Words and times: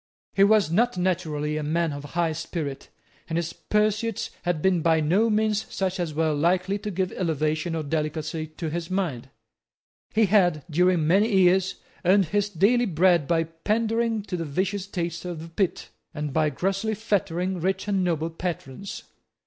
He 0.33 0.43
was 0.43 0.71
not 0.71 0.97
naturally 0.97 1.57
a 1.57 1.61
man 1.61 1.93
of 1.93 2.03
high 2.03 2.31
spirit; 2.31 2.89
and 3.29 3.37
his 3.37 3.53
pursuits 3.53 4.31
had 4.41 4.59
been 4.59 4.81
by 4.81 4.99
no 4.99 5.29
means 5.29 5.67
such 5.71 5.99
as 5.99 6.11
were 6.15 6.33
likely 6.33 6.79
to 6.79 6.89
give 6.89 7.11
elevation 7.11 7.75
or 7.75 7.83
delicacy 7.83 8.47
to 8.47 8.71
his 8.71 8.89
mind. 8.89 9.29
He 10.11 10.25
had, 10.25 10.63
during 10.71 11.05
many 11.05 11.31
years, 11.31 11.75
earned 12.03 12.25
his 12.29 12.49
daily 12.49 12.87
bread 12.87 13.27
by 13.27 13.43
pandaring 13.43 14.23
to 14.23 14.35
the 14.35 14.43
vicious 14.43 14.87
taste 14.87 15.23
of 15.23 15.39
the 15.39 15.49
pit, 15.49 15.89
and 16.15 16.33
by 16.33 16.49
grossly 16.49 16.95
flattering 16.95 17.59
rich 17.59 17.87
and 17.87 18.03
noble 18.03 18.31
patrons. 18.31 19.03